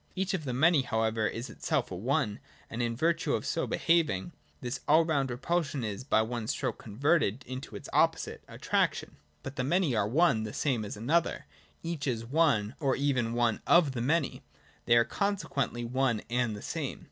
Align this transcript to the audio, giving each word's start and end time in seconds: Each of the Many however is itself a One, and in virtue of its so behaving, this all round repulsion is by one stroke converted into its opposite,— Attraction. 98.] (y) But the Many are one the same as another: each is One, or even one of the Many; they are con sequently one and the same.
Each 0.15 0.33
of 0.33 0.45
the 0.45 0.51
Many 0.53 0.81
however 0.81 1.27
is 1.27 1.47
itself 1.47 1.91
a 1.91 1.95
One, 1.95 2.39
and 2.71 2.81
in 2.81 2.95
virtue 2.95 3.35
of 3.35 3.43
its 3.43 3.51
so 3.51 3.67
behaving, 3.67 4.31
this 4.59 4.79
all 4.87 5.05
round 5.05 5.29
repulsion 5.29 5.83
is 5.83 6.03
by 6.03 6.23
one 6.23 6.47
stroke 6.47 6.79
converted 6.79 7.43
into 7.45 7.75
its 7.75 7.87
opposite,— 7.93 8.41
Attraction. 8.47 9.09
98.] 9.11 9.19
(y) 9.35 9.39
But 9.43 9.55
the 9.57 9.63
Many 9.63 9.95
are 9.95 10.07
one 10.07 10.41
the 10.41 10.53
same 10.53 10.83
as 10.85 10.97
another: 10.97 11.45
each 11.83 12.07
is 12.07 12.25
One, 12.25 12.73
or 12.79 12.95
even 12.95 13.33
one 13.35 13.61
of 13.67 13.91
the 13.91 14.01
Many; 14.01 14.41
they 14.85 14.97
are 14.97 15.05
con 15.05 15.37
sequently 15.37 15.87
one 15.87 16.23
and 16.31 16.55
the 16.57 16.63
same. 16.63 16.99